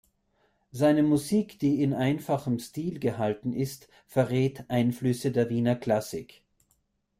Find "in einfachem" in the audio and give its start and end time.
1.83-2.57